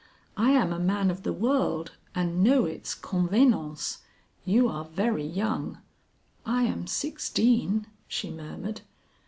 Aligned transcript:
I 0.35 0.49
am 0.53 0.73
a 0.73 0.79
man 0.79 1.11
of 1.11 1.21
the 1.21 1.31
world 1.31 1.91
and 2.15 2.41
know 2.43 2.65
its 2.65 2.95
convenances; 2.95 3.99
you 4.45 4.67
are 4.67 4.85
very 4.85 5.23
young." 5.27 5.77
"I 6.43 6.63
am 6.63 6.87
sixteen," 6.87 7.85
she 8.07 8.31
murmured. 8.31 8.81